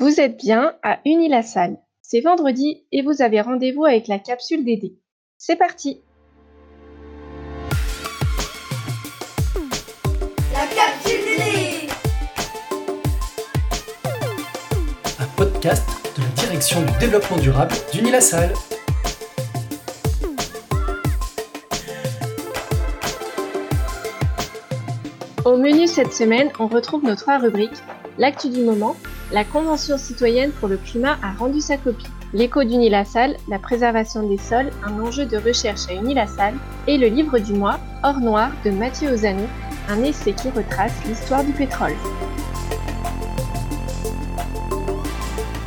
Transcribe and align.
Vous 0.00 0.18
êtes 0.18 0.38
bien 0.38 0.72
à 0.82 0.98
Unilassal. 1.04 1.76
C'est 2.00 2.22
vendredi 2.22 2.86
et 2.90 3.02
vous 3.02 3.20
avez 3.20 3.42
rendez-vous 3.42 3.84
avec 3.84 4.08
la 4.08 4.18
capsule 4.18 4.64
DD. 4.64 4.94
C'est 5.36 5.56
parti 5.56 6.00
La 10.54 10.66
capsule 10.74 11.20
DD 11.20 11.90
Un 15.18 15.26
podcast 15.36 15.86
de 16.16 16.22
la 16.22 16.28
direction 16.28 16.80
du 16.80 16.98
développement 16.98 17.36
durable 17.36 17.74
d'Unilassal. 17.92 18.54
Au 25.44 25.58
menu 25.58 25.86
cette 25.86 26.14
semaine, 26.14 26.50
on 26.58 26.68
retrouve 26.68 27.04
nos 27.04 27.16
trois 27.16 27.36
rubriques 27.36 27.82
L'actu 28.16 28.48
du 28.48 28.62
moment, 28.62 28.96
la 29.32 29.44
Convention 29.44 29.96
citoyenne 29.96 30.50
pour 30.50 30.68
le 30.68 30.76
climat 30.76 31.16
a 31.22 31.32
rendu 31.32 31.60
sa 31.60 31.76
copie, 31.76 32.06
l'écho 32.32 32.64
d'Unilassal, 32.64 33.36
la 33.48 33.58
préservation 33.58 34.28
des 34.28 34.38
sols, 34.38 34.70
un 34.84 34.98
enjeu 35.00 35.24
de 35.24 35.36
recherche 35.36 35.88
à 35.88 35.94
Unilassal, 35.94 36.54
et 36.88 36.98
le 36.98 37.06
livre 37.06 37.38
du 37.38 37.52
mois, 37.52 37.78
Or 38.02 38.18
Noir 38.18 38.50
de 38.64 38.70
Mathieu 38.70 39.12
Ozano, 39.12 39.46
un 39.88 40.02
essai 40.02 40.32
qui 40.32 40.50
retrace 40.50 40.92
l'histoire 41.06 41.44
du 41.44 41.52
pétrole. 41.52 41.94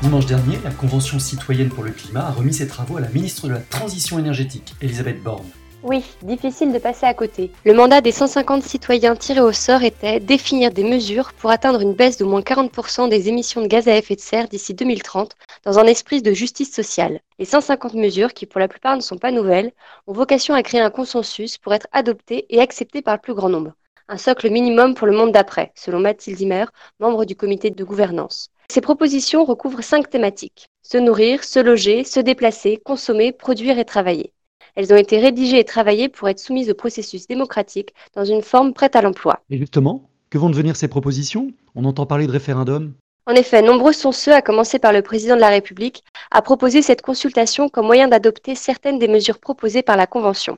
Dimanche 0.02 0.26
dernier, 0.26 0.60
la 0.66 0.72
Convention 0.72 1.18
citoyenne 1.20 1.70
pour 1.70 1.86
le 1.86 1.92
climat 1.92 2.28
a 2.28 2.32
remis 2.32 2.54
ses 2.54 2.68
travaux 2.68 2.98
à 2.98 3.02
la 3.02 3.08
ministre 3.08 3.48
de 3.48 3.54
la 3.54 3.60
Transition 3.60 4.20
énergétique, 4.20 4.76
Elisabeth 4.82 5.24
Borne. 5.24 5.46
Oui, 5.86 6.02
difficile 6.22 6.72
de 6.72 6.80
passer 6.80 7.06
à 7.06 7.14
côté. 7.14 7.52
Le 7.66 7.74
mandat 7.74 8.00
des 8.00 8.14
150 8.14 8.64
citoyens 8.64 9.18
tirés 9.18 9.42
au 9.42 9.52
sort 9.52 9.84
était 9.84 10.22
définir 10.22 10.72
des 10.72 10.86
mesures 10.86 11.34
pour 11.34 11.50
atteindre 11.52 11.82
une 11.82 11.94
baisse 11.94 12.18
d'au 12.18 12.26
moins 12.26 12.40
40% 12.40 13.10
des 13.10 13.28
émissions 13.28 13.62
de 13.62 13.68
gaz 13.68 13.90
à 13.90 13.98
effet 13.98 14.16
de 14.16 14.22
serre 14.22 14.48
d'ici 14.48 14.74
2030 14.74 15.36
dans 15.66 15.80
un 15.80 15.86
esprit 15.86 16.22
de 16.22 16.32
justice 16.32 16.74
sociale. 16.74 17.20
Les 17.38 17.44
150 17.44 17.96
mesures, 17.96 18.34
qui 18.34 18.46
pour 18.46 18.62
la 18.62 18.70
plupart 18.70 18.96
ne 18.96 19.02
sont 19.02 19.18
pas 19.18 19.32
nouvelles, 19.32 19.74
ont 20.08 20.14
vocation 20.14 20.54
à 20.54 20.64
créer 20.64 20.80
un 20.80 20.90
consensus 20.90 21.58
pour 21.58 21.74
être 21.74 21.88
adoptées 21.92 22.46
et 22.50 22.62
acceptées 22.62 23.02
par 23.02 23.16
le 23.16 23.22
plus 23.22 23.34
grand 23.34 23.50
nombre. 23.50 23.74
Un 24.08 24.18
socle 24.18 24.50
minimum 24.50 24.94
pour 24.96 25.08
le 25.08 25.18
monde 25.18 25.34
d'après, 25.34 25.74
selon 25.76 26.00
Mathilde 26.00 26.38
Zimmer, 26.38 26.66
membre 27.02 27.26
du 27.26 27.36
comité 27.36 27.72
de 27.72 27.84
gouvernance. 27.84 28.52
Ces 28.70 28.80
propositions 28.80 29.44
recouvrent 29.44 29.84
cinq 29.84 30.10
thématiques. 30.10 30.70
Se 30.82 30.98
nourrir, 30.98 31.44
se 31.44 31.60
loger, 31.60 32.06
se 32.06 32.22
déplacer, 32.22 32.78
consommer, 32.78 33.34
produire 33.34 33.78
et 33.80 33.86
travailler. 33.86 34.32
Elles 34.76 34.92
ont 34.92 34.98
été 34.98 35.20
rédigées 35.20 35.60
et 35.60 35.66
travaillées 35.66 36.10
pour 36.10 36.30
être 36.30 36.40
soumises 36.40 36.70
au 36.70 36.74
processus 36.74 37.28
démocratique 37.28 37.94
dans 38.16 38.26
une 38.26 38.42
forme 38.42 38.74
prête 38.74 38.96
à 38.96 39.02
l'emploi. 39.02 39.42
Et 39.52 39.58
justement, 39.58 40.10
que 40.32 40.40
vont 40.40 40.50
devenir 40.50 40.76
ces 40.76 40.88
propositions? 40.88 41.52
On 41.76 41.86
entend 41.86 42.08
parler 42.08 42.26
de 42.26 42.32
référendum 42.32 42.94
En 43.28 43.34
effet, 43.34 43.62
nombreux 43.62 43.94
sont 43.94 44.12
ceux, 44.12 44.34
à 44.34 44.42
commencer 44.42 44.80
par 44.80 44.92
le 44.92 45.04
président 45.04 45.36
de 45.36 45.42
la 45.42 45.50
République, 45.50 46.04
à 46.32 46.42
proposer 46.42 46.82
cette 46.82 47.04
consultation 47.04 47.70
comme 47.70 47.86
moyen 47.86 48.08
d'adopter 48.08 48.56
certaines 48.56 48.98
des 48.98 49.08
mesures 49.08 49.40
proposées 49.40 49.84
par 49.84 49.96
la 49.96 50.08
Convention. 50.08 50.58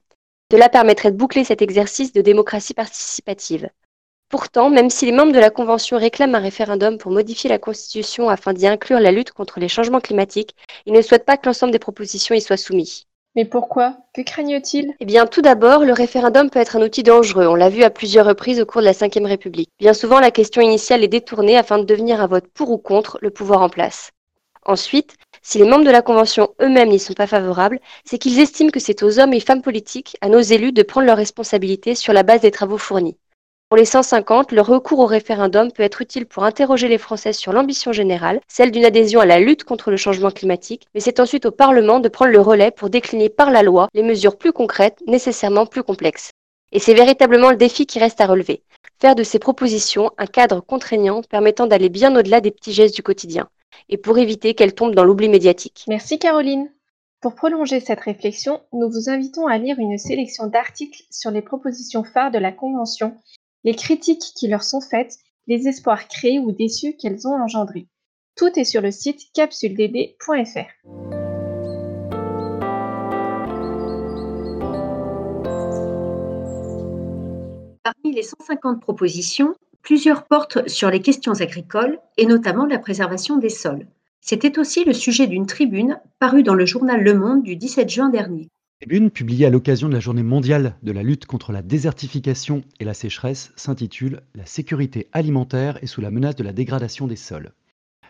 Cela 0.49 0.69
permettrait 0.69 1.11
de 1.11 1.17
boucler 1.17 1.43
cet 1.43 1.61
exercice 1.61 2.13
de 2.13 2.21
démocratie 2.21 2.73
participative. 2.73 3.69
Pourtant, 4.29 4.69
même 4.69 4.89
si 4.89 5.05
les 5.05 5.11
membres 5.11 5.33
de 5.33 5.39
la 5.39 5.49
Convention 5.49 5.97
réclament 5.97 6.35
un 6.35 6.39
référendum 6.39 6.97
pour 6.97 7.11
modifier 7.11 7.49
la 7.49 7.59
Constitution 7.59 8.29
afin 8.29 8.53
d'y 8.53 8.65
inclure 8.65 8.99
la 8.99 9.11
lutte 9.11 9.31
contre 9.31 9.59
les 9.59 9.67
changements 9.67 9.99
climatiques, 9.99 10.55
ils 10.85 10.93
ne 10.93 11.01
souhaitent 11.01 11.25
pas 11.25 11.35
que 11.35 11.47
l'ensemble 11.47 11.73
des 11.73 11.79
propositions 11.79 12.33
y 12.33 12.41
soient 12.41 12.57
soumises. 12.57 13.05
Mais 13.35 13.45
pourquoi? 13.45 13.97
Que 14.13 14.21
craignent-ils? 14.21 14.93
Eh 14.99 15.05
bien, 15.05 15.25
tout 15.25 15.41
d'abord, 15.41 15.83
le 15.83 15.91
référendum 15.91 16.49
peut 16.49 16.59
être 16.59 16.77
un 16.77 16.81
outil 16.81 17.03
dangereux. 17.03 17.47
On 17.47 17.55
l'a 17.55 17.69
vu 17.69 17.83
à 17.83 17.89
plusieurs 17.89 18.25
reprises 18.25 18.61
au 18.61 18.65
cours 18.65 18.81
de 18.81 18.85
la 18.85 18.93
Ve 18.93 19.25
République. 19.25 19.69
Bien 19.77 19.93
souvent, 19.93 20.21
la 20.21 20.31
question 20.31 20.61
initiale 20.61 21.03
est 21.03 21.09
détournée 21.09 21.57
afin 21.57 21.77
de 21.77 21.83
devenir 21.83 22.21
un 22.21 22.27
vote 22.27 22.47
pour 22.53 22.71
ou 22.71 22.77
contre 22.77 23.17
le 23.21 23.31
pouvoir 23.31 23.61
en 23.61 23.69
place. 23.69 24.11
Ensuite, 24.65 25.15
si 25.41 25.57
les 25.57 25.65
membres 25.65 25.85
de 25.85 25.91
la 25.91 26.01
Convention 26.01 26.49
eux-mêmes 26.61 26.89
n'y 26.89 26.97
sont 26.97 27.13
pas 27.13 27.27
favorables, 27.27 27.79
c'est 28.03 28.17
qu'ils 28.17 28.39
estiment 28.39 28.71
que 28.71 28.79
c'est 28.79 29.03
aux 29.03 29.19
hommes 29.19 29.33
et 29.33 29.39
femmes 29.39 29.61
politiques, 29.61 30.17
à 30.21 30.29
nos 30.29 30.39
élus, 30.39 30.71
de 30.71 30.81
prendre 30.81 31.05
leurs 31.05 31.17
responsabilités 31.17 31.93
sur 31.93 32.13
la 32.13 32.23
base 32.23 32.41
des 32.41 32.51
travaux 32.51 32.77
fournis. 32.77 33.17
Pour 33.67 33.77
les 33.77 33.85
150, 33.85 34.51
le 34.51 34.61
recours 34.61 34.99
au 34.99 35.07
référendum 35.07 35.71
peut 35.71 35.81
être 35.81 35.99
utile 35.99 36.27
pour 36.27 36.43
interroger 36.43 36.87
les 36.87 36.99
Français 36.99 37.33
sur 37.33 37.51
l'ambition 37.51 37.91
générale, 37.91 38.39
celle 38.47 38.69
d'une 38.69 38.85
adhésion 38.85 39.21
à 39.21 39.25
la 39.25 39.39
lutte 39.39 39.63
contre 39.63 39.89
le 39.89 39.97
changement 39.97 40.29
climatique, 40.29 40.85
mais 40.93 40.99
c'est 40.99 41.19
ensuite 41.19 41.47
au 41.47 41.51
Parlement 41.51 41.99
de 41.99 42.07
prendre 42.07 42.31
le 42.31 42.39
relais 42.39 42.69
pour 42.69 42.91
décliner 42.91 43.27
par 43.27 43.49
la 43.49 43.63
loi 43.63 43.87
les 43.95 44.03
mesures 44.03 44.37
plus 44.37 44.53
concrètes, 44.53 45.01
nécessairement 45.07 45.65
plus 45.65 45.81
complexes. 45.81 46.29
Et 46.73 46.79
c'est 46.79 46.93
véritablement 46.93 47.49
le 47.49 47.55
défi 47.55 47.87
qui 47.87 47.97
reste 47.97 48.21
à 48.21 48.27
relever. 48.27 48.61
Faire 48.99 49.15
de 49.15 49.23
ces 49.23 49.39
propositions 49.39 50.11
un 50.19 50.27
cadre 50.27 50.61
contraignant 50.61 51.23
permettant 51.23 51.65
d'aller 51.65 51.89
bien 51.89 52.15
au-delà 52.15 52.41
des 52.41 52.51
petits 52.51 52.71
gestes 52.71 52.95
du 52.95 53.01
quotidien, 53.01 53.49
et 53.89 53.97
pour 53.97 54.19
éviter 54.19 54.53
qu'elles 54.53 54.75
tombent 54.75 54.93
dans 54.93 55.05
l'oubli 55.05 55.27
médiatique. 55.27 55.85
Merci 55.87 56.19
Caroline. 56.19 56.69
Pour 57.19 57.33
prolonger 57.33 57.79
cette 57.79 58.01
réflexion, 58.01 58.61
nous 58.73 58.91
vous 58.91 59.09
invitons 59.09 59.47
à 59.47 59.57
lire 59.57 59.79
une 59.79 59.97
sélection 59.97 60.45
d'articles 60.45 61.01
sur 61.09 61.31
les 61.31 61.41
propositions 61.41 62.03
phares 62.03 62.29
de 62.29 62.37
la 62.37 62.51
Convention 62.51 63.15
les 63.65 63.75
critiques 63.75 64.31
qui 64.35 64.47
leur 64.47 64.63
sont 64.63 64.79
faites, 64.79 65.17
les 65.47 65.67
espoirs 65.67 66.07
créés 66.07 66.39
ou 66.39 66.51
déçus 66.51 66.95
qu'elles 66.97 67.27
ont 67.27 67.33
engendrés. 67.33 67.87
Tout 68.35 68.59
est 68.59 68.63
sur 68.63 68.81
le 68.81 68.91
site 68.91 69.21
capsuledb.fr. 69.33 70.69
Parmi 77.83 78.13
les 78.13 78.23
150 78.23 78.81
propositions, 78.81 79.55
plusieurs 79.81 80.27
portent 80.27 80.67
sur 80.67 80.91
les 80.91 81.01
questions 81.01 81.41
agricoles 81.41 81.99
et 82.17 82.27
notamment 82.27 82.65
la 82.65 82.77
préservation 82.77 83.37
des 83.37 83.49
sols. 83.49 83.87
C'était 84.21 84.59
aussi 84.59 84.83
le 84.83 84.93
sujet 84.93 85.25
d'une 85.25 85.47
tribune 85.47 85.99
parue 86.19 86.43
dans 86.43 86.55
le 86.55 86.65
journal 86.67 87.03
Le 87.03 87.15
Monde 87.15 87.41
du 87.41 87.55
17 87.55 87.89
juin 87.89 88.09
dernier. 88.09 88.49
Tribune, 88.81 89.09
publiée 89.09 89.45
à 89.45 89.49
l'occasion 89.49 89.87
de 89.87 89.93
la 89.93 90.01
journée 90.01 90.21
mondiale 90.21 90.75
de 90.83 90.91
la 90.91 91.01
lutte 91.01 91.25
contre 91.25 91.53
la 91.53 91.61
désertification 91.61 92.61
et 92.81 92.83
la 92.83 92.93
sécheresse, 92.93 93.53
s'intitule 93.55 94.21
La 94.35 94.45
sécurité 94.45 95.07
alimentaire 95.13 95.81
est 95.81 95.87
sous 95.87 96.01
la 96.01 96.11
menace 96.11 96.35
de 96.35 96.43
la 96.43 96.51
dégradation 96.51 97.07
des 97.07 97.15
sols. 97.15 97.53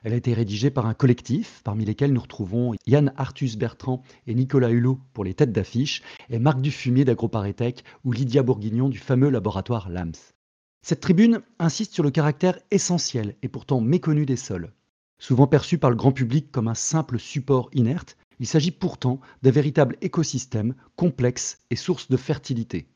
Elle 0.03 0.13
a 0.13 0.15
été 0.15 0.33
rédigée 0.33 0.71
par 0.71 0.87
un 0.87 0.95
collectif, 0.95 1.61
parmi 1.63 1.85
lesquels 1.85 2.11
nous 2.11 2.21
retrouvons 2.21 2.73
Yann 2.87 3.13
Arthus 3.15 3.57
Bertrand 3.57 4.01
et 4.25 4.33
Nicolas 4.33 4.71
Hulot 4.71 4.99
pour 5.13 5.23
les 5.23 5.35
têtes 5.35 5.51
d'affiche, 5.51 6.01
et 6.31 6.39
Marc 6.39 6.59
Dufumier 6.59 7.05
d'AgroParisTech 7.05 7.83
ou 8.03 8.11
Lydia 8.11 8.41
Bourguignon 8.41 8.89
du 8.89 8.97
fameux 8.97 9.29
laboratoire 9.29 9.89
LAMS. 9.89 10.33
Cette 10.81 10.99
tribune 10.99 11.41
insiste 11.59 11.93
sur 11.93 12.03
le 12.03 12.11
caractère 12.11 12.57
essentiel 12.71 13.35
et 13.43 13.49
pourtant 13.49 13.81
méconnu 13.81 14.25
des 14.25 14.35
sols. 14.35 14.73
Souvent 15.19 15.47
perçus 15.47 15.77
par 15.77 15.91
le 15.91 15.95
grand 15.95 16.11
public 16.11 16.51
comme 16.51 16.67
un 16.67 16.73
simple 16.73 17.19
support 17.19 17.69
inerte, 17.73 18.17
il 18.39 18.47
s'agit 18.47 18.71
pourtant 18.71 19.19
d'un 19.41 19.51
véritable 19.51 19.97
écosystème 20.01 20.75
complexe 20.95 21.59
et 21.69 21.75
source 21.75 22.09
de 22.09 22.17
fertilité. 22.17 22.87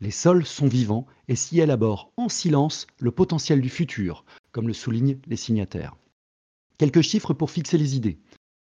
Les 0.00 0.10
sols 0.10 0.46
sont 0.46 0.68
vivants 0.68 1.06
et 1.26 1.34
s'y 1.34 1.60
élaborent 1.60 2.12
en 2.16 2.28
silence 2.28 2.86
le 3.00 3.10
potentiel 3.10 3.60
du 3.60 3.68
futur, 3.68 4.24
comme 4.52 4.68
le 4.68 4.74
soulignent 4.74 5.18
les 5.26 5.36
signataires. 5.36 5.96
Quelques 6.78 7.02
chiffres 7.02 7.34
pour 7.34 7.50
fixer 7.50 7.78
les 7.78 7.96
idées. 7.96 8.18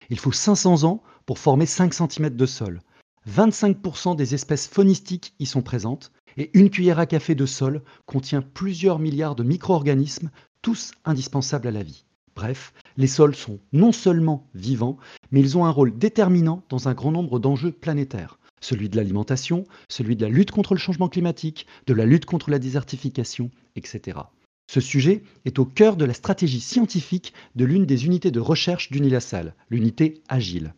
Il 0.09 0.19
faut 0.19 0.31
500 0.31 0.83
ans 0.83 1.03
pour 1.25 1.39
former 1.39 1.65
5 1.65 1.93
cm 1.93 2.29
de 2.29 2.45
sol. 2.45 2.81
25% 3.29 4.15
des 4.15 4.33
espèces 4.33 4.67
faunistiques 4.67 5.33
y 5.39 5.45
sont 5.45 5.61
présentes 5.61 6.11
et 6.37 6.51
une 6.57 6.69
cuillère 6.69 6.99
à 6.99 7.05
café 7.05 7.35
de 7.35 7.45
sol 7.45 7.83
contient 8.05 8.41
plusieurs 8.41 8.99
milliards 8.99 9.35
de 9.35 9.43
micro-organismes, 9.43 10.29
tous 10.61 10.91
indispensables 11.03 11.67
à 11.67 11.71
la 11.71 11.83
vie. 11.83 12.04
Bref, 12.35 12.73
les 12.97 13.07
sols 13.07 13.35
sont 13.35 13.59
non 13.71 13.91
seulement 13.91 14.47
vivants, 14.53 14.97
mais 15.31 15.39
ils 15.39 15.57
ont 15.57 15.65
un 15.65 15.69
rôle 15.69 15.97
déterminant 15.97 16.63
dans 16.69 16.89
un 16.89 16.93
grand 16.93 17.11
nombre 17.11 17.39
d'enjeux 17.39 17.71
planétaires. 17.71 18.39
Celui 18.59 18.89
de 18.89 18.97
l'alimentation, 18.97 19.63
celui 19.89 20.15
de 20.15 20.25
la 20.25 20.31
lutte 20.31 20.51
contre 20.51 20.73
le 20.73 20.79
changement 20.79 21.07
climatique, 21.07 21.65
de 21.87 21.93
la 21.93 22.05
lutte 22.05 22.25
contre 22.25 22.49
la 22.49 22.59
désertification, 22.59 23.51
etc. 23.75 24.19
Ce 24.69 24.81
sujet 24.81 25.23
est 25.45 25.59
au 25.59 25.65
cœur 25.65 25.95
de 25.95 26.05
la 26.05 26.13
stratégie 26.13 26.59
scientifique 26.59 27.33
de 27.55 27.65
l'une 27.65 27.85
des 27.85 28.05
unités 28.05 28.31
de 28.31 28.39
recherche 28.39 28.91
d'Unilassal, 28.91 29.53
l'unité 29.69 30.21
Agile. 30.27 30.73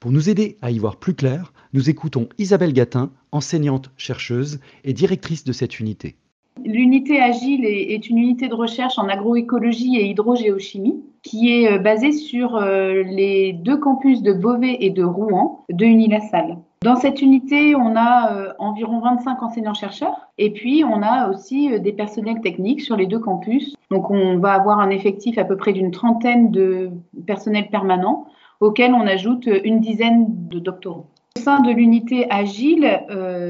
Pour 0.00 0.12
nous 0.12 0.28
aider 0.30 0.56
à 0.62 0.70
y 0.70 0.78
voir 0.78 0.96
plus 0.96 1.14
clair, 1.14 1.52
nous 1.72 1.90
écoutons 1.90 2.28
Isabelle 2.38 2.72
Gatin, 2.72 3.12
enseignante 3.32 3.90
chercheuse 3.96 4.60
et 4.84 4.92
directrice 4.92 5.44
de 5.44 5.52
cette 5.52 5.80
unité. 5.80 6.16
L'unité 6.62 7.20
Agile 7.20 7.64
est, 7.64 8.08
une 8.08 8.18
unité 8.18 8.48
de 8.48 8.54
recherche 8.54 8.98
en 8.98 9.08
agroécologie 9.08 9.96
et 9.96 10.06
hydrogéochimie 10.06 11.02
qui 11.22 11.52
est 11.52 11.72
euh, 11.72 11.78
basée 11.78 12.12
sur 12.12 12.56
euh, 12.56 13.02
les 13.02 13.52
deux 13.52 13.76
campus 13.76 14.22
de 14.22 14.32
Beauvais 14.32 14.76
et 14.80 14.90
de 14.90 15.02
Rouen 15.02 15.64
de 15.68 15.84
Unilassal. 15.84 16.58
Dans 16.82 16.96
cette 16.96 17.22
unité, 17.22 17.74
on 17.74 17.96
a 17.96 18.32
euh, 18.32 18.52
environ 18.58 19.00
25 19.00 19.42
enseignants-chercheurs 19.42 20.28
et 20.38 20.50
puis 20.50 20.84
on 20.84 21.02
a 21.02 21.28
aussi 21.28 21.80
des 21.80 21.92
personnels 21.92 22.40
techniques 22.40 22.82
sur 22.82 22.96
les 22.96 23.06
deux 23.06 23.18
campus. 23.18 23.74
Donc 23.90 24.10
on 24.10 24.38
va 24.38 24.52
avoir 24.52 24.80
un 24.80 24.90
effectif 24.90 25.38
à 25.38 25.44
peu 25.44 25.56
près 25.56 25.72
d'une 25.72 25.90
trentaine 25.90 26.50
de 26.50 26.90
personnels 27.26 27.68
permanents 27.68 28.26
auxquels 28.60 28.94
on 28.94 29.06
ajoute 29.06 29.48
une 29.64 29.80
dizaine 29.80 30.26
de 30.28 30.58
doctorants. 30.58 31.06
Au 31.36 31.40
sein 31.40 31.60
de 31.60 31.70
l'unité 31.70 32.26
Agile, 32.30 33.02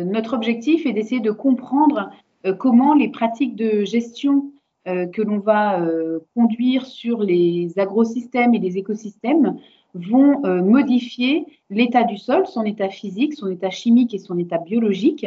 notre 0.07 0.35
objectif 0.35 0.87
est 0.87 0.93
d'essayer 0.93 1.21
de 1.21 1.31
comprendre 1.31 2.11
comment 2.53 2.95
les 2.95 3.09
pratiques 3.09 3.57
de 3.57 3.85
gestion 3.85 4.53
euh, 4.87 5.07
que 5.07 5.23
l'on 5.23 5.39
va 5.39 5.81
euh, 5.81 6.19
conduire 6.35 6.87
sur 6.87 7.23
les 7.23 7.79
agrosystèmes 7.79 8.55
et 8.55 8.59
les 8.59 8.77
écosystèmes 8.77 9.59
vont 9.95 10.41
modifier 10.61 11.47
l'état 11.71 12.03
du 12.03 12.17
sol, 12.17 12.49
son 12.49 12.65
état 12.65 12.89
physique, 12.89 13.35
son 13.35 13.49
état 13.49 13.71
chimique 13.71 14.13
et 14.13 14.19
son 14.19 14.37
état 14.41 14.59
biologique. 14.59 15.25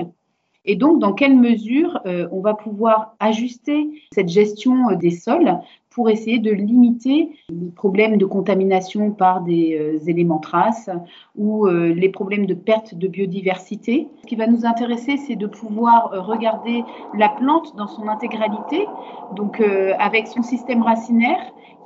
Et 0.65 0.75
donc, 0.75 0.99
dans 0.99 1.13
quelle 1.13 1.37
mesure 1.37 2.01
on 2.03 2.41
va 2.41 2.53
pouvoir 2.53 3.15
ajuster 3.21 3.87
cette 4.11 4.27
gestion 4.27 4.91
des 4.97 5.11
sols 5.11 5.57
pour 5.97 6.11
essayer 6.11 6.37
de 6.37 6.51
limiter 6.51 7.31
les 7.49 7.71
problèmes 7.71 8.17
de 8.17 8.25
contamination 8.27 9.09
par 9.09 9.41
des 9.41 9.75
euh, 9.75 10.07
éléments 10.07 10.37
traces 10.37 10.91
ou 11.35 11.65
euh, 11.65 11.91
les 11.91 12.09
problèmes 12.09 12.45
de 12.45 12.53
perte 12.53 12.93
de 12.93 13.07
biodiversité. 13.07 14.07
Ce 14.21 14.27
qui 14.27 14.35
va 14.35 14.45
nous 14.45 14.63
intéresser, 14.63 15.17
c'est 15.17 15.35
de 15.35 15.47
pouvoir 15.47 16.13
euh, 16.13 16.21
regarder 16.21 16.83
la 17.17 17.29
plante 17.29 17.75
dans 17.77 17.87
son 17.87 18.07
intégralité, 18.09 18.85
donc 19.35 19.59
avec 19.97 20.27
son 20.27 20.43
système 20.43 20.83
racinaire 20.83 21.39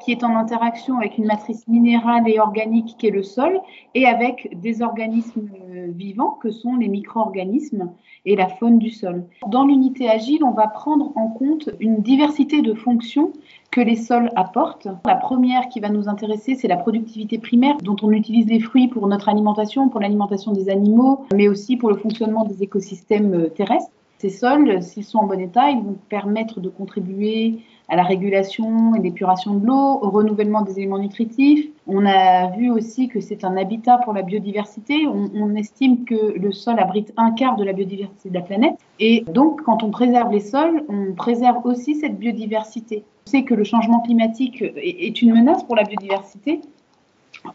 qui 0.03 0.11
est 0.11 0.23
en 0.23 0.35
interaction 0.35 0.97
avec 0.97 1.17
une 1.17 1.25
matrice 1.25 1.67
minérale 1.67 2.27
et 2.27 2.39
organique 2.39 2.95
qui 2.97 3.07
est 3.07 3.11
le 3.11 3.23
sol 3.23 3.61
et 3.93 4.07
avec 4.07 4.59
des 4.59 4.81
organismes 4.81 5.47
vivants 5.89 6.37
que 6.41 6.49
sont 6.49 6.75
les 6.75 6.87
micro-organismes 6.87 7.91
et 8.25 8.35
la 8.35 8.47
faune 8.47 8.79
du 8.79 8.89
sol. 8.89 9.25
Dans 9.47 9.65
l'unité 9.65 10.09
agile, 10.09 10.43
on 10.43 10.51
va 10.51 10.67
prendre 10.67 11.11
en 11.15 11.27
compte 11.27 11.69
une 11.79 12.01
diversité 12.01 12.61
de 12.63 12.73
fonctions 12.73 13.31
que 13.71 13.81
les 13.81 13.95
sols 13.95 14.29
apportent. 14.35 14.89
La 15.05 15.15
première 15.15 15.69
qui 15.69 15.79
va 15.79 15.89
nous 15.89 16.09
intéresser, 16.09 16.55
c'est 16.55 16.67
la 16.67 16.75
productivité 16.75 17.39
primaire 17.39 17.77
dont 17.81 17.95
on 18.03 18.11
utilise 18.11 18.45
les 18.47 18.59
fruits 18.59 18.89
pour 18.89 19.07
notre 19.07 19.29
alimentation, 19.29 19.87
pour 19.89 20.01
l'alimentation 20.01 20.51
des 20.51 20.69
animaux, 20.69 21.25
mais 21.33 21.47
aussi 21.47 21.77
pour 21.77 21.89
le 21.89 21.95
fonctionnement 21.95 22.43
des 22.43 22.63
écosystèmes 22.63 23.33
euh, 23.33 23.49
terrestres. 23.49 23.91
Ces 24.21 24.29
sols, 24.29 24.83
s'ils 24.83 25.03
sont 25.03 25.17
en 25.17 25.25
bon 25.25 25.39
état, 25.39 25.71
ils 25.71 25.81
vont 25.81 25.97
permettre 26.07 26.59
de 26.59 26.69
contribuer 26.69 27.57
à 27.89 27.95
la 27.95 28.03
régulation 28.03 28.93
et 28.93 28.99
l'épuration 28.99 29.55
de 29.55 29.65
l'eau, 29.65 29.97
au 29.99 30.11
renouvellement 30.11 30.61
des 30.61 30.77
éléments 30.77 30.99
nutritifs. 30.99 31.71
On 31.87 32.05
a 32.05 32.51
vu 32.51 32.69
aussi 32.69 33.07
que 33.07 33.19
c'est 33.19 33.43
un 33.43 33.57
habitat 33.57 33.97
pour 33.97 34.13
la 34.13 34.21
biodiversité. 34.21 35.07
On, 35.07 35.55
estime 35.55 36.05
que 36.05 36.37
le 36.37 36.51
sol 36.51 36.77
abrite 36.77 37.11
un 37.17 37.31
quart 37.31 37.55
de 37.55 37.63
la 37.63 37.73
biodiversité 37.73 38.29
de 38.29 38.35
la 38.35 38.41
planète. 38.41 38.75
Et 38.99 39.21
donc, 39.21 39.63
quand 39.63 39.81
on 39.81 39.89
préserve 39.89 40.31
les 40.31 40.39
sols, 40.39 40.83
on 40.87 41.13
préserve 41.13 41.65
aussi 41.65 41.95
cette 41.95 42.19
biodiversité. 42.19 43.03
On 43.25 43.31
sait 43.31 43.43
que 43.43 43.55
le 43.55 43.63
changement 43.63 44.01
climatique 44.01 44.63
est 44.75 45.19
une 45.23 45.33
menace 45.33 45.63
pour 45.63 45.75
la 45.75 45.83
biodiversité. 45.83 46.61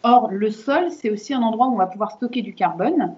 Or, 0.03 0.31
le 0.33 0.51
sol, 0.51 0.91
c'est 0.91 1.11
aussi 1.11 1.33
un 1.33 1.43
endroit 1.43 1.69
où 1.69 1.75
on 1.75 1.77
va 1.77 1.87
pouvoir 1.87 2.11
stocker 2.11 2.43
du 2.43 2.55
carbone. 2.55 3.15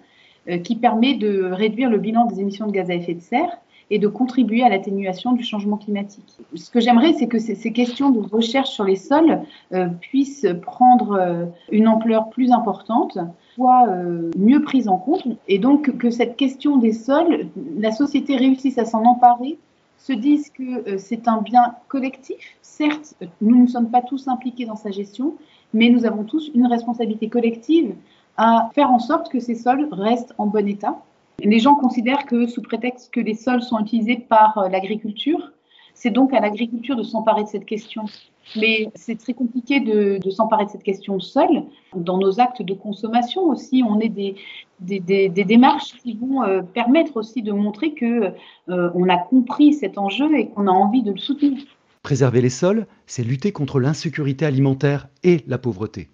Euh, 0.49 0.57
qui 0.57 0.77
permet 0.77 1.15
de 1.15 1.51
réduire 1.53 1.91
le 1.91 1.99
bilan 1.99 2.25
des 2.25 2.41
émissions 2.41 2.67
de 2.67 2.73
gaz 2.73 2.89
à 2.91 2.95
effet 2.95 3.13
de 3.13 3.21
serre 3.21 3.59
et 3.91 3.99
de 3.99 4.09
contribuer 4.09 4.63
à 4.63 4.71
l'atténuation 4.71 5.33
du 5.33 5.45
changement 5.45 5.77
climatique. 5.77 6.39
Ce 6.55 6.71
que 6.71 6.81
j'aimerais, 6.81 7.13
c'est 7.13 7.27
que 7.27 7.39
ces, 7.39 7.73
questions 7.73 8.11
de 8.11 8.21
recherche 8.21 8.71
sur 8.71 8.85
les 8.85 8.97
sols 8.97 9.41
euh, 9.75 9.89
puissent 10.01 10.47
prendre 10.63 11.13
euh, 11.13 11.45
une 11.71 11.87
ampleur 11.87 12.31
plus 12.31 12.51
importante, 12.51 13.19
soient 13.57 13.89
mieux 14.39 14.63
prises 14.63 14.89
en 14.89 14.97
compte, 14.97 15.27
et 15.49 15.59
donc 15.59 15.99
que 15.99 16.11
cette 16.11 16.37
question 16.37 16.77
des 16.77 16.93
sols, 16.93 17.49
la 17.79 17.91
société 17.91 18.37
réussisse 18.37 18.79
à 18.79 18.85
s'en 18.85 19.05
emparer, 19.05 19.59
se 19.99 20.13
dise 20.13 20.49
que 20.51 20.97
c'est 20.97 21.27
un 21.27 21.43
bien 21.43 21.75
collectif. 21.89 22.57
Certes, 22.63 23.17
nous 23.41 23.61
ne 23.61 23.67
sommes 23.67 23.91
pas 23.91 24.01
tous 24.01 24.29
impliqués 24.29 24.65
dans 24.65 24.77
sa 24.77 24.93
gestion, 24.93 25.35
mais 25.75 25.91
nous 25.91 26.07
avons 26.07 26.23
tous 26.23 26.51
une 26.55 26.67
responsabilité 26.67 27.29
collective 27.29 27.95
à 28.39 28.71
faire 28.75 28.91
en 28.91 29.01
sorte 29.01 29.31
que 29.31 29.41
ces 29.41 29.57
sols 29.57 29.89
restent 29.93 30.33
en 30.39 30.47
bon 30.47 30.67
état. 30.67 30.97
Les 31.41 31.59
gens 31.59 31.75
considèrent 31.75 32.25
que 32.25 32.47
sous 32.47 32.63
prétexte 32.63 33.13
que 33.13 33.21
les 33.21 33.35
sols 33.35 33.63
sont 33.63 33.79
utilisés 33.81 34.17
par 34.17 34.57
euh, 34.59 34.69
l'agriculture, 34.69 35.53
c'est 35.95 36.11
donc 36.11 36.33
à 36.33 36.41
l'agriculture 36.41 36.97
de 36.97 37.03
s'emparer 37.03 37.43
de 37.43 37.49
cette 37.49 37.67
question. 37.67 38.05
Mais 38.57 38.89
c'est 38.95 39.19
très 39.19 39.35
compliqué 39.35 39.81
de, 39.81 40.19
s'emparer 40.31 40.65
de 40.65 40.71
cette 40.71 40.85
question 40.85 41.21
seul. 41.21 41.65
Dans 41.95 42.17
nos 42.17 42.41
actes 42.41 42.63
de 42.63 42.73
consommation 42.73 43.43
aussi, 43.43 43.83
on 43.87 44.01
est 44.01 44.09
des, 44.09 45.29
démarches 45.29 45.95
qui 46.03 46.15
vont 46.15 46.45
euh, 46.45 46.63
permettre 46.63 47.17
aussi 47.17 47.43
de 47.43 47.53
montrer 47.53 47.93
que 47.93 48.33
euh, 48.69 48.91
on 48.95 49.09
a 49.09 49.19
compris 49.19 49.75
cet 49.75 49.99
enjeu 49.99 50.35
et 50.39 50.49
qu'on 50.49 50.67
a 50.67 50.71
envie 50.71 51.03
de 51.03 51.11
le 51.11 51.19
soutenir. 51.19 51.63
Préserver 52.03 52.41
les 52.41 52.49
sols, 52.49 52.87
c'est 53.07 53.25
lutter 53.25 53.53
contre 53.53 53.81
l'insécurité 53.81 54.47
alimentaire 54.47 55.09
et 55.25 55.45
la 55.47 55.59
pauvreté. 55.59 56.09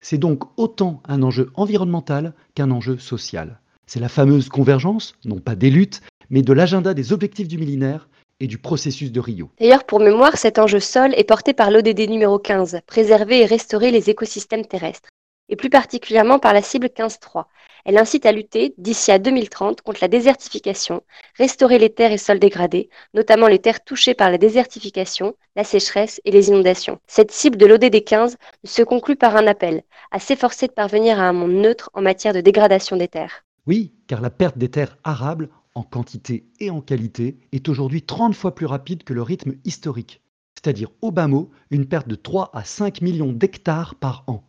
C'est 0.00 0.18
donc 0.18 0.44
autant 0.56 1.02
un 1.08 1.22
enjeu 1.22 1.50
environnemental 1.54 2.34
qu'un 2.54 2.70
enjeu 2.70 2.98
social. 2.98 3.60
C'est 3.86 4.00
la 4.00 4.08
fameuse 4.08 4.48
convergence, 4.48 5.14
non 5.24 5.38
pas 5.38 5.54
des 5.54 5.70
luttes, 5.70 6.02
mais 6.30 6.42
de 6.42 6.52
l'agenda 6.52 6.94
des 6.94 7.12
objectifs 7.12 7.48
du 7.48 7.58
millénaire 7.58 8.08
et 8.40 8.46
du 8.46 8.58
processus 8.58 9.12
de 9.12 9.20
Rio. 9.20 9.50
D'ailleurs, 9.58 9.84
pour 9.84 10.00
mémoire, 10.00 10.36
cet 10.36 10.58
enjeu 10.58 10.80
sol 10.80 11.14
est 11.14 11.24
porté 11.24 11.54
par 11.54 11.70
l'ODD 11.70 12.08
numéro 12.08 12.38
15, 12.38 12.80
préserver 12.86 13.40
et 13.40 13.46
restaurer 13.46 13.90
les 13.90 14.10
écosystèmes 14.10 14.66
terrestres, 14.66 15.08
et 15.48 15.56
plus 15.56 15.70
particulièrement 15.70 16.38
par 16.38 16.52
la 16.52 16.62
cible 16.62 16.86
15.3, 16.88 17.44
elle 17.88 17.98
incite 17.98 18.26
à 18.26 18.32
lutter, 18.32 18.74
d'ici 18.78 19.12
à 19.12 19.20
2030, 19.20 19.80
contre 19.80 20.00
la 20.02 20.08
désertification, 20.08 21.04
restaurer 21.38 21.78
les 21.78 21.94
terres 21.94 22.10
et 22.10 22.18
sols 22.18 22.40
dégradés, 22.40 22.90
notamment 23.14 23.46
les 23.46 23.60
terres 23.60 23.84
touchées 23.84 24.14
par 24.14 24.28
la 24.28 24.38
désertification, 24.38 25.36
la 25.54 25.62
sécheresse 25.62 26.20
et 26.24 26.32
les 26.32 26.48
inondations. 26.48 26.98
Cette 27.06 27.30
cible 27.30 27.56
de 27.56 27.64
l'ODD 27.64 28.02
15 28.02 28.38
se 28.64 28.82
conclut 28.82 29.14
par 29.14 29.36
un 29.36 29.46
appel 29.46 29.84
à 30.10 30.18
s'efforcer 30.18 30.66
de 30.66 30.72
parvenir 30.72 31.20
à 31.20 31.28
un 31.28 31.32
monde 31.32 31.52
neutre 31.52 31.90
en 31.94 32.02
matière 32.02 32.34
de 32.34 32.40
dégradation 32.40 32.96
des 32.96 33.06
terres. 33.06 33.44
Oui, 33.68 33.92
car 34.08 34.20
la 34.20 34.30
perte 34.30 34.58
des 34.58 34.68
terres 34.68 34.98
arables, 35.04 35.48
en 35.76 35.84
quantité 35.84 36.44
et 36.58 36.70
en 36.70 36.80
qualité, 36.80 37.36
est 37.52 37.68
aujourd'hui 37.68 38.02
30 38.02 38.34
fois 38.34 38.56
plus 38.56 38.66
rapide 38.66 39.04
que 39.04 39.14
le 39.14 39.22
rythme 39.22 39.54
historique. 39.64 40.22
C'est-à-dire, 40.56 40.90
au 41.02 41.12
bas 41.12 41.28
mot, 41.28 41.50
une 41.70 41.86
perte 41.86 42.08
de 42.08 42.16
3 42.16 42.50
à 42.52 42.64
5 42.64 43.00
millions 43.00 43.32
d'hectares 43.32 43.94
par 43.94 44.24
an, 44.26 44.42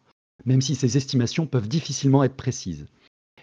même 0.46 0.62
si 0.62 0.76
ces 0.76 0.98
estimations 0.98 1.46
peuvent 1.46 1.68
difficilement 1.68 2.24
être 2.24 2.36
précises 2.36 2.88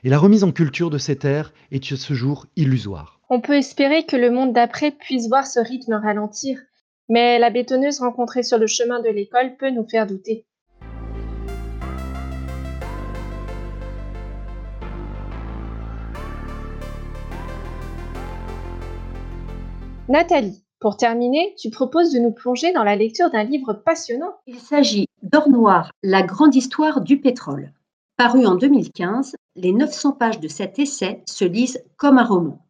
et 0.04 0.10
la 0.10 0.18
remise 0.18 0.44
en 0.44 0.52
culture 0.52 0.90
de 0.90 0.98
ces 0.98 1.16
terres 1.16 1.52
est 1.72 1.92
à 1.92 1.96
ce 1.96 2.12
jour 2.12 2.46
illusoire. 2.56 3.20
On 3.30 3.40
peut 3.40 3.56
espérer 3.56 4.04
que 4.04 4.16
le 4.16 4.30
monde 4.30 4.52
d'après 4.52 4.90
puisse 4.90 5.28
voir 5.28 5.46
ce 5.46 5.58
rythme 5.60 5.94
ralentir, 5.94 6.60
mais 7.08 7.38
la 7.38 7.48
bétonneuse 7.48 8.00
rencontrée 8.00 8.42
sur 8.42 8.58
le 8.58 8.66
chemin 8.66 9.00
de 9.00 9.08
l'école 9.08 9.56
peut 9.56 9.70
nous 9.70 9.88
faire 9.88 10.06
douter. 10.06 10.44
Nathalie, 20.06 20.63
pour 20.84 20.98
terminer, 20.98 21.54
tu 21.56 21.70
proposes 21.70 22.12
de 22.12 22.18
nous 22.18 22.30
plonger 22.30 22.70
dans 22.74 22.84
la 22.84 22.94
lecture 22.94 23.30
d'un 23.30 23.42
livre 23.42 23.72
passionnant. 23.72 24.34
Il 24.46 24.58
s'agit 24.58 25.06
d'Or 25.22 25.48
Noir, 25.48 25.90
la 26.02 26.22
grande 26.22 26.54
histoire 26.54 27.00
du 27.00 27.18
pétrole. 27.18 27.72
Paru 28.18 28.44
en 28.44 28.54
2015, 28.54 29.34
les 29.56 29.72
900 29.72 30.12
pages 30.12 30.40
de 30.40 30.48
cet 30.48 30.78
essai 30.78 31.22
se 31.26 31.46
lisent 31.46 31.82
comme 31.96 32.18
un 32.18 32.24
roman. 32.24 32.66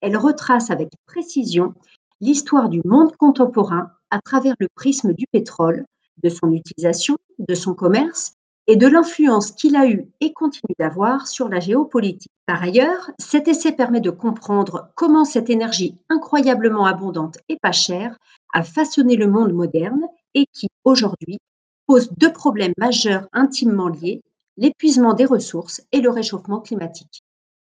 Elle 0.00 0.16
retrace 0.16 0.70
avec 0.70 0.90
précision 1.06 1.74
l'histoire 2.20 2.68
du 2.68 2.82
monde 2.84 3.16
contemporain 3.16 3.90
à 4.10 4.20
travers 4.20 4.54
le 4.60 4.68
prisme 4.76 5.12
du 5.12 5.26
pétrole, 5.26 5.86
de 6.22 6.28
son 6.28 6.52
utilisation, 6.52 7.16
de 7.40 7.54
son 7.56 7.74
commerce 7.74 8.34
et 8.66 8.76
de 8.76 8.86
l'influence 8.86 9.52
qu'il 9.52 9.76
a 9.76 9.86
eue 9.86 10.08
et 10.20 10.32
continue 10.32 10.74
d'avoir 10.78 11.26
sur 11.26 11.48
la 11.48 11.60
géopolitique. 11.60 12.32
Par 12.46 12.62
ailleurs, 12.62 13.10
cet 13.18 13.48
essai 13.48 13.72
permet 13.72 14.00
de 14.00 14.10
comprendre 14.10 14.88
comment 14.94 15.24
cette 15.24 15.50
énergie 15.50 15.96
incroyablement 16.08 16.86
abondante 16.86 17.38
et 17.48 17.58
pas 17.60 17.72
chère 17.72 18.18
a 18.52 18.62
façonné 18.62 19.16
le 19.16 19.28
monde 19.28 19.52
moderne 19.52 20.06
et 20.34 20.46
qui, 20.52 20.68
aujourd'hui, 20.84 21.38
pose 21.86 22.10
deux 22.16 22.32
problèmes 22.32 22.74
majeurs 22.78 23.28
intimement 23.32 23.88
liés, 23.88 24.22
l'épuisement 24.56 25.14
des 25.14 25.24
ressources 25.24 25.82
et 25.92 26.00
le 26.00 26.10
réchauffement 26.10 26.60
climatique. 26.60 27.22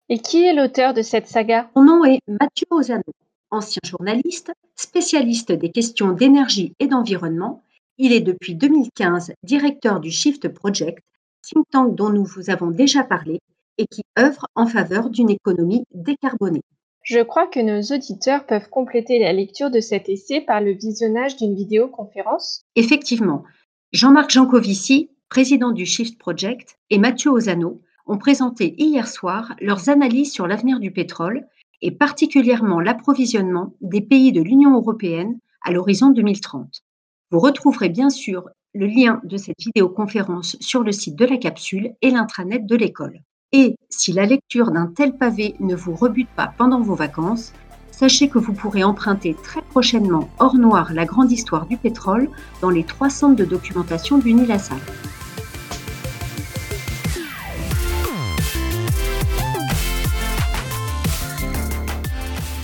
Et 0.10 0.20
qui 0.20 0.44
est 0.44 0.54
l'auteur 0.54 0.94
de 0.94 1.02
cette 1.02 1.28
saga? 1.28 1.70
Son 1.76 1.84
nom 1.84 2.04
est 2.06 2.20
Mathieu 2.28 2.68
Ozano, 2.70 3.04
ancien 3.50 3.82
journaliste, 3.86 4.52
spécialiste 4.76 5.52
des 5.52 5.72
questions 5.72 6.12
d'énergie 6.12 6.74
et 6.80 6.88
d'environnement. 6.88 7.64
Il 7.98 8.12
est 8.12 8.22
depuis 8.22 8.56
2015 8.56 9.34
directeur 9.44 10.00
du 10.00 10.12
Shift 10.12 10.48
Project, 10.50 11.00
think 11.42 11.66
tank 11.72 11.96
dont 11.96 12.10
nous 12.10 12.26
vous 12.26 12.50
avons 12.50 12.72
déjà 12.72 13.04
parlé 13.04 13.40
et 13.78 13.88
qui 13.88 14.04
œuvre 14.18 14.48
en 14.56 14.68
faveur 14.68 15.10
d'une 15.10 15.30
économie 15.30 15.84
décarbonée. 15.94 16.64
Je 17.04 17.20
crois 17.20 17.48
que 17.48 17.60
nos 17.60 17.82
auditeurs 17.96 18.46
peuvent 18.46 18.70
compléter 18.70 19.20
la 19.20 19.34
lecture 19.34 19.70
de 19.70 19.80
cet 19.80 20.10
essai 20.10 20.42
par 20.42 20.62
le 20.62 20.72
visionnage 20.72 21.36
d'une 21.36 21.56
vidéoconférence. 21.56 22.64
Effectivement, 22.76 23.44
Jean-Marc 23.92 24.32
Jancovici 24.32 25.10
président 25.34 25.72
du 25.72 25.88
Shift 25.88 26.20
Project, 26.20 26.78
et 26.92 27.00
Mathieu 27.00 27.32
Ozano 27.32 27.82
ont 28.06 28.20
présenté 28.20 28.76
hier 28.78 29.08
soir 29.08 29.56
leurs 29.60 29.90
analyses 29.90 30.32
sur 30.32 30.46
l'avenir 30.46 30.80
du 30.80 30.92
pétrole 30.92 31.48
et 31.82 31.90
particulièrement 31.90 32.80
l'approvisionnement 32.80 33.74
des 33.82 34.02
pays 34.02 34.32
de 34.32 34.44
l'Union 34.44 34.76
européenne 34.76 35.40
à 35.64 35.72
l'horizon 35.72 36.12
2030. 36.12 36.84
Vous 37.34 37.40
retrouverez 37.40 37.90
bien 37.90 38.12
sûr 38.12 38.48
le 38.76 38.86
lien 38.86 39.20
de 39.24 39.38
cette 39.38 39.60
vidéoconférence 39.60 40.56
sur 40.60 40.84
le 40.84 40.92
site 40.92 41.16
de 41.16 41.26
la 41.26 41.38
capsule 41.38 41.96
et 42.04 42.12
l'intranet 42.12 42.64
de 42.64 42.76
l'école. 42.76 43.22
Et 43.52 43.76
si 43.90 44.14
la 44.14 44.28
lecture 44.28 44.70
d'un 44.70 44.86
tel 44.96 45.18
pavé 45.18 45.56
ne 45.60 45.74
vous 45.74 45.96
rebute 45.96 46.30
pas 46.36 46.54
pendant 46.60 46.82
vos 46.82 46.94
vacances, 46.94 47.52
sachez 47.90 48.30
que 48.30 48.38
vous 48.38 48.54
pourrez 48.54 48.84
emprunter 48.84 49.36
très 49.42 49.64
prochainement 49.64 50.30
Hors 50.38 50.58
Noir, 50.58 50.94
la 50.94 51.06
grande 51.06 51.32
histoire 51.32 51.66
du 51.66 51.76
pétrole 51.76 52.30
dans 52.62 52.70
les 52.70 52.84
trois 52.84 53.10
centres 53.10 53.36
de 53.36 53.46
documentation 53.46 54.20
d'Unilassal. 54.20 54.78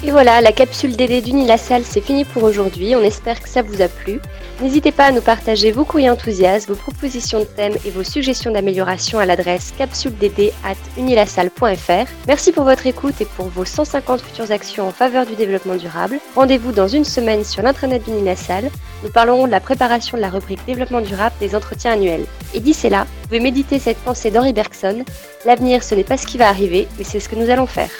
Et 0.03 0.11
voilà, 0.11 0.41
la 0.41 0.51
capsule 0.51 0.95
DD 0.95 1.21
d'Unilassal, 1.21 1.83
c'est 1.83 2.01
fini 2.01 2.23
pour 2.23 2.43
aujourd'hui. 2.43 2.95
On 2.95 3.01
espère 3.01 3.41
que 3.41 3.49
ça 3.49 3.63
vous 3.63 3.81
a 3.81 3.87
plu. 3.87 4.19
N'hésitez 4.61 4.91
pas 4.91 5.05
à 5.05 5.11
nous 5.13 5.21
partager 5.21 5.71
vos 5.71 5.85
courriers 5.85 6.09
enthousiastes, 6.09 6.67
vos 6.67 6.75
propositions 6.75 7.39
de 7.39 7.45
thèmes 7.45 7.77
et 7.85 7.91
vos 7.91 8.03
suggestions 8.03 8.51
d'amélioration 8.51 9.17
à 9.17 9.25
l'adresse 9.25 9.73
capsuledd.unilassal.fr. 9.77 12.11
Merci 12.27 12.51
pour 12.51 12.65
votre 12.65 12.85
écoute 12.85 13.21
et 13.21 13.25
pour 13.25 13.47
vos 13.47 13.63
150 13.63 14.19
futures 14.19 14.51
actions 14.51 14.89
en 14.89 14.91
faveur 14.91 15.25
du 15.25 15.35
développement 15.35 15.77
durable. 15.77 16.19
Rendez-vous 16.35 16.73
dans 16.73 16.89
une 16.89 17.05
semaine 17.05 17.45
sur 17.45 17.63
l'intranet 17.63 18.03
d'Unilassal. 18.03 18.69
Nous 19.01 19.09
parlerons 19.09 19.47
de 19.47 19.51
la 19.51 19.61
préparation 19.61 20.17
de 20.17 20.21
la 20.21 20.29
rubrique 20.29 20.65
développement 20.67 20.99
durable 20.99 21.35
des 21.39 21.55
entretiens 21.55 21.93
annuels. 21.93 22.25
Et 22.53 22.59
d'ici 22.59 22.89
là, 22.89 23.05
vous 23.05 23.29
pouvez 23.29 23.39
méditer 23.39 23.79
cette 23.79 23.99
pensée 23.99 24.29
d'Henri 24.29 24.51
Bergson. 24.51 25.05
L'avenir, 25.45 25.83
ce 25.83 25.95
n'est 25.95 26.03
pas 26.03 26.17
ce 26.17 26.27
qui 26.27 26.37
va 26.37 26.49
arriver, 26.49 26.89
mais 26.97 27.05
c'est 27.05 27.21
ce 27.21 27.29
que 27.29 27.37
nous 27.37 27.49
allons 27.49 27.65
faire. 27.65 27.91